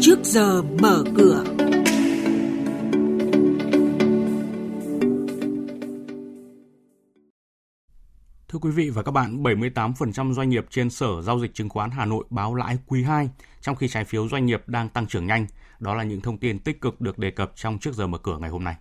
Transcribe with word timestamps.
trước 0.00 0.18
giờ 0.24 0.62
mở 0.62 1.04
cửa. 1.16 1.44
Thưa 8.48 8.58
quý 8.58 8.70
vị 8.70 8.90
và 8.90 9.02
các 9.02 9.12
bạn, 9.12 9.42
78% 9.42 10.32
doanh 10.32 10.50
nghiệp 10.50 10.66
trên 10.70 10.90
Sở 10.90 11.22
Giao 11.22 11.40
dịch 11.40 11.54
Chứng 11.54 11.68
khoán 11.68 11.90
Hà 11.90 12.04
Nội 12.04 12.24
báo 12.30 12.54
lãi 12.54 12.78
quý 12.86 13.02
2, 13.02 13.30
trong 13.60 13.76
khi 13.76 13.88
trái 13.88 14.04
phiếu 14.04 14.28
doanh 14.28 14.46
nghiệp 14.46 14.62
đang 14.66 14.88
tăng 14.88 15.06
trưởng 15.06 15.26
nhanh. 15.26 15.46
Đó 15.80 15.94
là 15.94 16.04
những 16.04 16.20
thông 16.20 16.38
tin 16.38 16.58
tích 16.58 16.80
cực 16.80 17.00
được 17.00 17.18
đề 17.18 17.30
cập 17.30 17.52
trong 17.56 17.78
trước 17.78 17.94
giờ 17.94 18.06
mở 18.06 18.18
cửa 18.18 18.38
ngày 18.38 18.50
hôm 18.50 18.64
nay. 18.64 18.76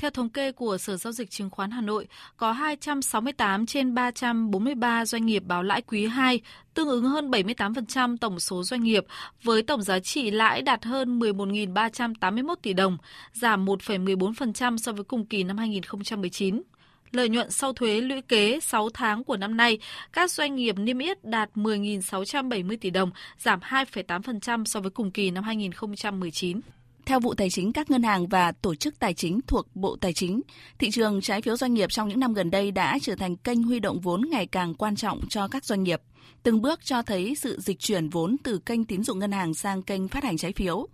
Theo 0.00 0.10
thống 0.10 0.28
kê 0.28 0.52
của 0.52 0.78
Sở 0.78 0.96
Giao 0.96 1.12
dịch 1.12 1.30
Chứng 1.30 1.50
khoán 1.50 1.70
Hà 1.70 1.80
Nội, 1.80 2.06
có 2.36 2.52
268 2.52 3.66
trên 3.66 3.94
343 3.94 5.04
doanh 5.04 5.26
nghiệp 5.26 5.42
báo 5.46 5.62
lãi 5.62 5.82
quý 5.82 6.06
2, 6.06 6.40
tương 6.74 6.88
ứng 6.88 7.04
hơn 7.04 7.30
78% 7.30 8.16
tổng 8.16 8.40
số 8.40 8.62
doanh 8.62 8.82
nghiệp, 8.82 9.04
với 9.42 9.62
tổng 9.62 9.82
giá 9.82 10.00
trị 10.00 10.30
lãi 10.30 10.62
đạt 10.62 10.84
hơn 10.84 11.18
11.381 11.18 12.54
tỷ 12.62 12.72
đồng, 12.72 12.98
giảm 13.32 13.64
1,14% 13.66 14.76
so 14.76 14.92
với 14.92 15.04
cùng 15.04 15.26
kỳ 15.26 15.42
năm 15.42 15.58
2019. 15.58 16.62
Lợi 17.10 17.28
nhuận 17.28 17.50
sau 17.50 17.72
thuế 17.72 18.00
lũy 18.00 18.22
kế 18.22 18.60
6 18.60 18.88
tháng 18.90 19.24
của 19.24 19.36
năm 19.36 19.56
nay, 19.56 19.78
các 20.12 20.30
doanh 20.30 20.56
nghiệp 20.56 20.78
niêm 20.78 20.98
yết 20.98 21.24
đạt 21.24 21.50
10.670 21.54 22.76
tỷ 22.80 22.90
đồng, 22.90 23.10
giảm 23.38 23.60
2,8% 23.60 24.64
so 24.64 24.80
với 24.80 24.90
cùng 24.90 25.10
kỳ 25.10 25.30
năm 25.30 25.44
2019. 25.44 26.60
Theo 27.06 27.20
vụ 27.20 27.34
Tài 27.34 27.50
chính 27.50 27.72
các 27.72 27.90
ngân 27.90 28.02
hàng 28.02 28.28
và 28.28 28.52
tổ 28.52 28.74
chức 28.74 28.98
tài 28.98 29.14
chính 29.14 29.40
thuộc 29.46 29.76
Bộ 29.76 29.96
Tài 30.00 30.12
chính, 30.12 30.40
thị 30.78 30.90
trường 30.90 31.20
trái 31.20 31.42
phiếu 31.42 31.56
doanh 31.56 31.74
nghiệp 31.74 31.90
trong 31.90 32.08
những 32.08 32.20
năm 32.20 32.34
gần 32.34 32.50
đây 32.50 32.70
đã 32.70 32.98
trở 33.02 33.14
thành 33.14 33.36
kênh 33.36 33.62
huy 33.62 33.80
động 33.80 34.00
vốn 34.00 34.22
ngày 34.30 34.46
càng 34.46 34.74
quan 34.74 34.96
trọng 34.96 35.20
cho 35.28 35.48
các 35.48 35.64
doanh 35.64 35.82
nghiệp, 35.82 36.00
từng 36.42 36.62
bước 36.62 36.84
cho 36.84 37.02
thấy 37.02 37.34
sự 37.34 37.58
dịch 37.60 37.78
chuyển 37.78 38.08
vốn 38.08 38.36
từ 38.44 38.58
kênh 38.58 38.84
tín 38.84 39.04
dụng 39.04 39.18
ngân 39.18 39.32
hàng 39.32 39.54
sang 39.54 39.82
kênh 39.82 40.08
phát 40.08 40.24
hành 40.24 40.36
trái 40.36 40.52
phiếu. 40.52 40.86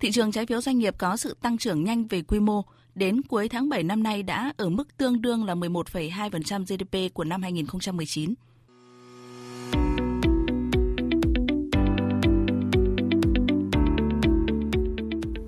Thị 0.00 0.10
trường 0.10 0.32
trái 0.32 0.46
phiếu 0.46 0.60
doanh 0.60 0.78
nghiệp 0.78 0.94
có 0.98 1.16
sự 1.16 1.36
tăng 1.42 1.58
trưởng 1.58 1.84
nhanh 1.84 2.06
về 2.06 2.22
quy 2.22 2.40
mô, 2.40 2.62
đến 2.94 3.22
cuối 3.22 3.48
tháng 3.48 3.68
7 3.68 3.82
năm 3.82 4.02
nay 4.02 4.22
đã 4.22 4.52
ở 4.56 4.68
mức 4.68 4.96
tương 4.96 5.22
đương 5.22 5.44
là 5.44 5.54
11,2% 5.54 6.64
GDP 6.64 7.14
của 7.14 7.24
năm 7.24 7.42
2019. 7.42 8.34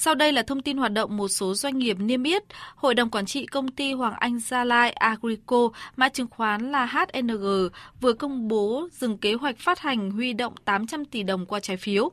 Sau 0.00 0.14
đây 0.14 0.32
là 0.32 0.42
thông 0.42 0.62
tin 0.62 0.76
hoạt 0.76 0.92
động 0.92 1.16
một 1.16 1.28
số 1.28 1.54
doanh 1.54 1.78
nghiệp 1.78 1.96
niêm 2.00 2.22
yết. 2.22 2.42
Hội 2.76 2.94
đồng 2.94 3.10
Quản 3.10 3.26
trị 3.26 3.46
Công 3.46 3.68
ty 3.68 3.92
Hoàng 3.92 4.14
Anh 4.18 4.38
Gia 4.38 4.64
Lai 4.64 4.90
Agrico, 4.90 5.68
mã 5.96 6.08
chứng 6.08 6.26
khoán 6.30 6.72
là 6.72 6.86
HNG, 6.86 7.68
vừa 8.00 8.12
công 8.12 8.48
bố 8.48 8.88
dừng 8.92 9.18
kế 9.18 9.34
hoạch 9.34 9.58
phát 9.58 9.78
hành 9.78 10.10
huy 10.10 10.32
động 10.32 10.54
800 10.64 11.04
tỷ 11.04 11.22
đồng 11.22 11.46
qua 11.46 11.60
trái 11.60 11.76
phiếu. 11.76 12.10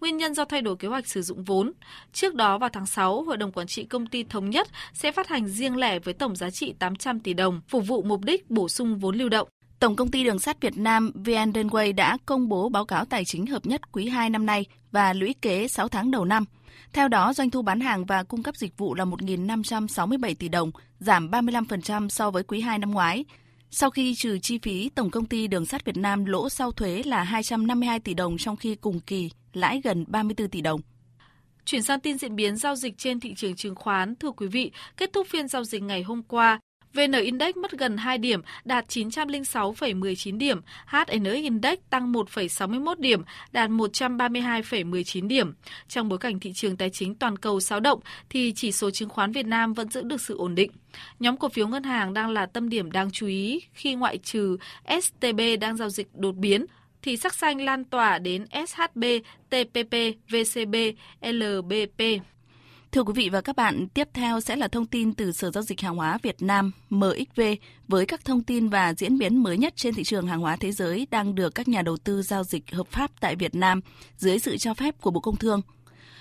Nguyên 0.00 0.16
nhân 0.16 0.34
do 0.34 0.44
thay 0.44 0.62
đổi 0.62 0.76
kế 0.76 0.88
hoạch 0.88 1.06
sử 1.06 1.22
dụng 1.22 1.44
vốn. 1.44 1.72
Trước 2.12 2.34
đó 2.34 2.58
vào 2.58 2.70
tháng 2.72 2.86
6, 2.86 3.22
Hội 3.22 3.36
đồng 3.36 3.52
Quản 3.52 3.66
trị 3.66 3.84
Công 3.84 4.06
ty 4.06 4.24
Thống 4.24 4.50
Nhất 4.50 4.68
sẽ 4.92 5.12
phát 5.12 5.28
hành 5.28 5.48
riêng 5.48 5.76
lẻ 5.76 5.98
với 5.98 6.14
tổng 6.14 6.36
giá 6.36 6.50
trị 6.50 6.74
800 6.78 7.20
tỷ 7.20 7.34
đồng, 7.34 7.60
phục 7.68 7.86
vụ 7.86 8.02
mục 8.02 8.24
đích 8.24 8.50
bổ 8.50 8.68
sung 8.68 8.98
vốn 8.98 9.16
lưu 9.16 9.28
động. 9.28 9.48
Tổng 9.78 9.96
công 9.96 10.10
ty 10.10 10.24
Đường 10.24 10.38
sắt 10.38 10.60
Việt 10.60 10.76
Nam 10.76 11.12
VN 11.14 11.52
Railway 11.52 11.94
đã 11.94 12.18
công 12.26 12.48
bố 12.48 12.68
báo 12.68 12.84
cáo 12.84 13.04
tài 13.04 13.24
chính 13.24 13.46
hợp 13.46 13.66
nhất 13.66 13.92
quý 13.92 14.08
2 14.08 14.30
năm 14.30 14.46
nay 14.46 14.66
và 14.92 15.12
lũy 15.12 15.34
kế 15.42 15.68
6 15.68 15.88
tháng 15.88 16.10
đầu 16.10 16.24
năm– 16.24 16.44
theo 16.92 17.08
đó, 17.08 17.32
doanh 17.32 17.50
thu 17.50 17.62
bán 17.62 17.80
hàng 17.80 18.04
và 18.04 18.22
cung 18.22 18.42
cấp 18.42 18.56
dịch 18.56 18.78
vụ 18.78 18.94
là 18.94 19.04
1.567 19.04 20.34
tỷ 20.38 20.48
đồng, 20.48 20.70
giảm 20.98 21.30
35% 21.30 22.08
so 22.08 22.30
với 22.30 22.42
quý 22.42 22.60
2 22.60 22.78
năm 22.78 22.90
ngoái. 22.90 23.24
Sau 23.70 23.90
khi 23.90 24.14
trừ 24.14 24.38
chi 24.38 24.58
phí, 24.58 24.90
Tổng 24.94 25.10
công 25.10 25.26
ty 25.26 25.46
Đường 25.46 25.66
sắt 25.66 25.84
Việt 25.84 25.96
Nam 25.96 26.24
lỗ 26.24 26.48
sau 26.48 26.72
thuế 26.72 27.02
là 27.02 27.22
252 27.22 28.00
tỷ 28.00 28.14
đồng 28.14 28.38
trong 28.38 28.56
khi 28.56 28.74
cùng 28.74 29.00
kỳ 29.00 29.30
lãi 29.52 29.80
gần 29.84 30.04
34 30.08 30.48
tỷ 30.48 30.60
đồng. 30.60 30.80
Chuyển 31.64 31.82
sang 31.82 32.00
tin 32.00 32.18
diễn 32.18 32.36
biến 32.36 32.56
giao 32.56 32.76
dịch 32.76 32.98
trên 32.98 33.20
thị 33.20 33.34
trường 33.34 33.56
chứng 33.56 33.74
khoán, 33.74 34.14
thưa 34.16 34.30
quý 34.30 34.46
vị, 34.46 34.70
kết 34.96 35.10
thúc 35.12 35.26
phiên 35.30 35.48
giao 35.48 35.64
dịch 35.64 35.82
ngày 35.82 36.02
hôm 36.02 36.22
qua, 36.22 36.60
VN 36.94 37.12
Index 37.12 37.56
mất 37.56 37.72
gần 37.72 37.96
2 37.96 38.18
điểm, 38.18 38.40
đạt 38.64 38.88
906,19 38.88 40.38
điểm. 40.38 40.60
HN-Index 40.86 41.76
tăng 41.90 42.12
1,61 42.12 42.94
điểm, 42.98 43.22
đạt 43.52 43.70
132,19 43.70 45.28
điểm. 45.28 45.54
Trong 45.88 46.08
bối 46.08 46.18
cảnh 46.18 46.40
thị 46.40 46.52
trường 46.52 46.76
tài 46.76 46.90
chính 46.90 47.14
toàn 47.14 47.36
cầu 47.36 47.60
xáo 47.60 47.80
động, 47.80 48.00
thì 48.30 48.52
chỉ 48.56 48.72
số 48.72 48.90
chứng 48.90 49.08
khoán 49.08 49.32
Việt 49.32 49.46
Nam 49.46 49.74
vẫn 49.74 49.88
giữ 49.88 50.02
được 50.02 50.20
sự 50.20 50.36
ổn 50.36 50.54
định. 50.54 50.70
Nhóm 51.18 51.36
cổ 51.36 51.48
phiếu 51.48 51.68
ngân 51.68 51.82
hàng 51.82 52.14
đang 52.14 52.30
là 52.30 52.46
tâm 52.46 52.68
điểm 52.68 52.90
đáng 52.90 53.10
chú 53.10 53.26
ý 53.26 53.60
khi 53.72 53.94
ngoại 53.94 54.18
trừ 54.18 54.56
STB 55.02 55.40
đang 55.60 55.76
giao 55.76 55.88
dịch 55.88 56.08
đột 56.14 56.36
biến, 56.36 56.66
thì 57.02 57.16
sắc 57.16 57.34
xanh 57.34 57.60
lan 57.60 57.84
tỏa 57.84 58.18
đến 58.18 58.44
SHB, 58.66 59.04
TPP, 59.50 59.94
VCB, 60.28 60.74
LBP. 61.22 62.02
Thưa 62.92 63.02
quý 63.02 63.12
vị 63.16 63.28
và 63.28 63.40
các 63.40 63.56
bạn, 63.56 63.88
tiếp 63.88 64.08
theo 64.14 64.40
sẽ 64.40 64.56
là 64.56 64.68
thông 64.68 64.86
tin 64.86 65.14
từ 65.14 65.32
Sở 65.32 65.50
Giao 65.50 65.62
dịch 65.62 65.80
Hàng 65.80 65.96
hóa 65.96 66.18
Việt 66.22 66.42
Nam 66.42 66.72
MXV 66.90 67.40
với 67.88 68.06
các 68.06 68.24
thông 68.24 68.42
tin 68.42 68.68
và 68.68 68.94
diễn 68.94 69.18
biến 69.18 69.42
mới 69.42 69.58
nhất 69.58 69.72
trên 69.76 69.94
thị 69.94 70.04
trường 70.04 70.26
hàng 70.26 70.40
hóa 70.40 70.56
thế 70.56 70.72
giới 70.72 71.06
đang 71.10 71.34
được 71.34 71.54
các 71.54 71.68
nhà 71.68 71.82
đầu 71.82 71.96
tư 71.96 72.22
giao 72.22 72.44
dịch 72.44 72.70
hợp 72.72 72.86
pháp 72.90 73.10
tại 73.20 73.36
Việt 73.36 73.54
Nam 73.54 73.80
dưới 74.16 74.38
sự 74.38 74.56
cho 74.56 74.74
phép 74.74 75.00
của 75.00 75.10
Bộ 75.10 75.20
Công 75.20 75.36
Thương. 75.36 75.60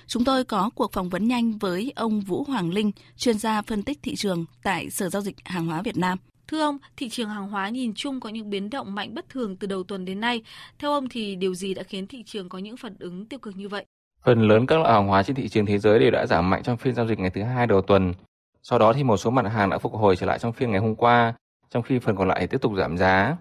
Chúng 0.07 0.23
tôi 0.23 0.43
có 0.43 0.69
cuộc 0.75 0.93
phỏng 0.93 1.09
vấn 1.09 1.27
nhanh 1.27 1.57
với 1.57 1.93
ông 1.95 2.21
Vũ 2.21 2.43
Hoàng 2.43 2.73
Linh, 2.73 2.91
chuyên 3.17 3.37
gia 3.37 3.61
phân 3.61 3.83
tích 3.83 3.99
thị 4.03 4.15
trường 4.15 4.45
tại 4.63 4.89
Sở 4.89 5.09
Giao 5.09 5.21
dịch 5.21 5.35
Hàng 5.45 5.67
hóa 5.67 5.81
Việt 5.81 5.97
Nam. 5.97 6.17
Thưa 6.47 6.61
ông, 6.61 6.77
thị 6.97 7.09
trường 7.09 7.29
hàng 7.29 7.49
hóa 7.49 7.69
nhìn 7.69 7.93
chung 7.95 8.19
có 8.19 8.29
những 8.29 8.49
biến 8.49 8.69
động 8.69 8.95
mạnh 8.95 9.13
bất 9.13 9.29
thường 9.29 9.55
từ 9.55 9.67
đầu 9.67 9.83
tuần 9.83 10.05
đến 10.05 10.19
nay. 10.19 10.41
Theo 10.79 10.91
ông 10.91 11.09
thì 11.09 11.35
điều 11.35 11.53
gì 11.55 11.73
đã 11.73 11.83
khiến 11.83 12.07
thị 12.07 12.23
trường 12.23 12.49
có 12.49 12.57
những 12.57 12.77
phản 12.77 12.95
ứng 12.99 13.25
tiêu 13.25 13.39
cực 13.39 13.55
như 13.55 13.69
vậy? 13.69 13.85
Phần 14.23 14.41
lớn 14.41 14.65
các 14.65 14.79
loại 14.79 14.93
hàng 14.93 15.07
hóa 15.07 15.23
trên 15.23 15.35
thị 15.35 15.49
trường 15.49 15.65
thế 15.65 15.77
giới 15.77 15.99
đều 15.99 16.11
đã 16.11 16.25
giảm 16.25 16.49
mạnh 16.49 16.63
trong 16.63 16.77
phiên 16.77 16.95
giao 16.95 17.07
dịch 17.07 17.19
ngày 17.19 17.29
thứ 17.29 17.43
hai 17.43 17.67
đầu 17.67 17.81
tuần. 17.81 18.13
Sau 18.63 18.79
đó 18.79 18.93
thì 18.93 19.03
một 19.03 19.17
số 19.17 19.29
mặt 19.29 19.45
hàng 19.51 19.69
đã 19.69 19.77
phục 19.77 19.93
hồi 19.93 20.15
trở 20.15 20.25
lại 20.25 20.39
trong 20.39 20.53
phiên 20.53 20.71
ngày 20.71 20.79
hôm 20.79 20.95
qua, 20.95 21.33
trong 21.69 21.83
khi 21.83 21.99
phần 21.99 22.15
còn 22.15 22.27
lại 22.27 22.47
tiếp 22.47 22.61
tục 22.61 22.71
giảm 22.77 22.97
giá. 22.97 23.37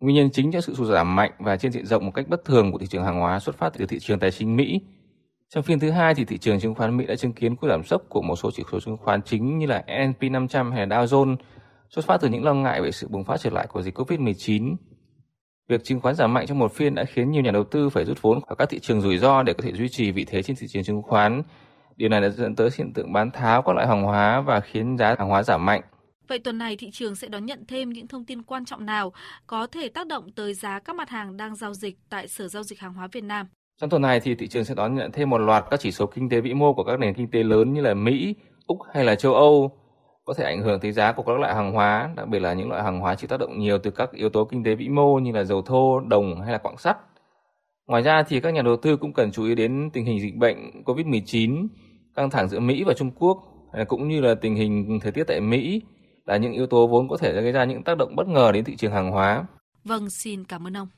Nguyên 0.00 0.16
nhân 0.16 0.30
chính 0.32 0.52
cho 0.52 0.60
sự 0.60 0.74
sụt 0.74 0.86
giảm 0.86 1.16
mạnh 1.16 1.30
và 1.38 1.56
trên 1.56 1.72
diện 1.72 1.86
rộng 1.86 2.04
một 2.06 2.12
cách 2.14 2.28
bất 2.28 2.44
thường 2.44 2.72
của 2.72 2.78
thị 2.78 2.86
trường 2.86 3.04
hàng 3.04 3.20
hóa 3.20 3.40
xuất 3.40 3.58
phát 3.58 3.72
từ 3.78 3.86
thị 3.86 3.98
trường 3.98 4.18
tài 4.18 4.30
chính 4.30 4.56
Mỹ. 4.56 4.80
Trong 5.48 5.62
phiên 5.64 5.80
thứ 5.80 5.90
hai 5.90 6.14
thì 6.14 6.24
thị 6.24 6.38
trường 6.38 6.60
chứng 6.60 6.74
khoán 6.74 6.96
Mỹ 6.96 7.06
đã 7.06 7.16
chứng 7.16 7.32
kiến 7.32 7.56
cú 7.56 7.68
giảm 7.68 7.84
sốc 7.84 8.02
của 8.08 8.22
một 8.22 8.36
số 8.36 8.50
chỉ 8.50 8.62
số 8.72 8.80
chứng 8.80 8.96
khoán 8.96 9.22
chính 9.22 9.58
như 9.58 9.66
là 9.66 9.84
S&P 9.86 10.22
500 10.30 10.72
hay 10.72 10.86
là 10.86 10.96
Dow 10.96 11.06
Jones 11.06 11.36
xuất 11.90 12.04
phát 12.04 12.20
từ 12.20 12.28
những 12.28 12.44
lo 12.44 12.54
ngại 12.54 12.82
về 12.82 12.90
sự 12.90 13.08
bùng 13.08 13.24
phát 13.24 13.40
trở 13.40 13.50
lại 13.50 13.66
của 13.66 13.82
dịch 13.82 13.98
Covid-19 13.98 14.76
Việc 15.68 15.84
chứng 15.84 16.00
khoán 16.00 16.14
giảm 16.14 16.34
mạnh 16.34 16.46
trong 16.46 16.58
một 16.58 16.72
phiên 16.72 16.94
đã 16.94 17.04
khiến 17.04 17.30
nhiều 17.30 17.42
nhà 17.42 17.50
đầu 17.50 17.64
tư 17.64 17.90
phải 17.90 18.04
rút 18.04 18.22
vốn 18.22 18.40
khỏi 18.40 18.56
các 18.58 18.70
thị 18.70 18.78
trường 18.78 19.00
rủi 19.00 19.18
ro 19.18 19.42
để 19.42 19.52
có 19.52 19.62
thể 19.62 19.72
duy 19.72 19.88
trì 19.88 20.10
vị 20.10 20.24
thế 20.24 20.42
trên 20.42 20.56
thị 20.56 20.66
trường 20.66 20.84
chứng 20.84 21.02
khoán. 21.02 21.42
Điều 21.96 22.08
này 22.08 22.20
đã 22.20 22.28
dẫn 22.28 22.56
tới 22.56 22.68
hiện 22.78 22.92
tượng 22.92 23.12
bán 23.12 23.30
tháo 23.30 23.62
các 23.62 23.74
loại 23.74 23.86
hàng 23.86 24.02
hóa 24.02 24.40
và 24.40 24.60
khiến 24.60 24.96
giá 24.98 25.14
hàng 25.18 25.28
hóa 25.28 25.42
giảm 25.42 25.66
mạnh. 25.66 25.80
Vậy 26.28 26.38
tuần 26.38 26.58
này 26.58 26.76
thị 26.76 26.90
trường 26.90 27.14
sẽ 27.14 27.28
đón 27.28 27.46
nhận 27.46 27.64
thêm 27.68 27.90
những 27.90 28.08
thông 28.08 28.24
tin 28.24 28.42
quan 28.42 28.64
trọng 28.64 28.86
nào 28.86 29.12
có 29.46 29.66
thể 29.66 29.88
tác 29.88 30.06
động 30.06 30.32
tới 30.32 30.54
giá 30.54 30.78
các 30.78 30.96
mặt 30.96 31.10
hàng 31.10 31.36
đang 31.36 31.56
giao 31.56 31.74
dịch 31.74 31.96
tại 32.08 32.28
Sở 32.28 32.48
Giao 32.48 32.62
dịch 32.62 32.80
Hàng 32.80 32.94
hóa 32.94 33.08
Việt 33.12 33.24
Nam? 33.24 33.46
Trong 33.80 33.90
tuần 33.90 34.02
này 34.02 34.20
thì 34.20 34.34
thị 34.34 34.48
trường 34.48 34.64
sẽ 34.64 34.74
đón 34.74 34.94
nhận 34.94 35.12
thêm 35.12 35.30
một 35.30 35.38
loạt 35.38 35.64
các 35.70 35.80
chỉ 35.80 35.90
số 35.90 36.06
kinh 36.06 36.28
tế 36.28 36.40
vĩ 36.40 36.54
mô 36.54 36.74
của 36.74 36.84
các 36.84 36.98
nền 36.98 37.14
kinh 37.14 37.30
tế 37.30 37.42
lớn 37.42 37.72
như 37.72 37.80
là 37.80 37.94
Mỹ, 37.94 38.34
Úc 38.66 38.78
hay 38.94 39.04
là 39.04 39.14
châu 39.14 39.34
Âu 39.34 39.78
có 40.24 40.34
thể 40.34 40.44
ảnh 40.44 40.62
hưởng 40.62 40.80
tới 40.80 40.92
giá 40.92 41.12
của 41.12 41.22
các 41.22 41.38
loại 41.38 41.54
hàng 41.54 41.72
hóa, 41.72 42.10
đặc 42.16 42.28
biệt 42.28 42.38
là 42.38 42.52
những 42.52 42.68
loại 42.68 42.82
hàng 42.82 43.00
hóa 43.00 43.14
chịu 43.14 43.28
tác 43.28 43.40
động 43.40 43.58
nhiều 43.58 43.78
từ 43.78 43.90
các 43.90 44.12
yếu 44.12 44.28
tố 44.28 44.44
kinh 44.44 44.64
tế 44.64 44.74
vĩ 44.74 44.88
mô 44.88 45.18
như 45.18 45.32
là 45.32 45.44
dầu 45.44 45.62
thô, 45.62 46.00
đồng 46.00 46.40
hay 46.40 46.52
là 46.52 46.58
quặng 46.58 46.78
sắt. 46.78 46.96
Ngoài 47.86 48.02
ra 48.02 48.22
thì 48.28 48.40
các 48.40 48.54
nhà 48.54 48.62
đầu 48.62 48.76
tư 48.76 48.96
cũng 48.96 49.12
cần 49.12 49.32
chú 49.32 49.44
ý 49.44 49.54
đến 49.54 49.90
tình 49.92 50.04
hình 50.04 50.20
dịch 50.20 50.36
bệnh 50.36 50.82
COVID-19, 50.84 51.66
căng 52.14 52.30
thẳng 52.30 52.48
giữa 52.48 52.60
Mỹ 52.60 52.84
và 52.86 52.94
Trung 52.94 53.10
Quốc 53.10 53.38
à, 53.72 53.84
cũng 53.84 54.08
như 54.08 54.20
là 54.20 54.34
tình 54.34 54.54
hình 54.54 54.98
thời 55.02 55.12
tiết 55.12 55.24
tại 55.24 55.40
Mỹ 55.40 55.82
là 56.26 56.36
những 56.36 56.52
yếu 56.52 56.66
tố 56.66 56.86
vốn 56.86 57.08
có 57.08 57.16
thể 57.16 57.32
gây 57.32 57.52
ra 57.52 57.64
những 57.64 57.82
tác 57.82 57.96
động 57.98 58.16
bất 58.16 58.28
ngờ 58.28 58.52
đến 58.52 58.64
thị 58.64 58.76
trường 58.76 58.92
hàng 58.92 59.10
hóa. 59.10 59.44
Vâng, 59.84 60.10
xin 60.10 60.44
cảm 60.44 60.66
ơn 60.66 60.76
ông. 60.76 60.88